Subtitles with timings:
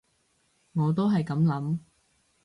[0.73, 1.77] 我都係噉諗